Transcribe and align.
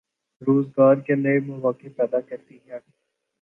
روزگار 0.41 0.95
کے 1.05 1.15
نئے 1.15 1.39
مواقع 1.39 1.87
پیدا 1.97 2.19
کرتی 2.21 2.57
ہے۔ 2.67 2.79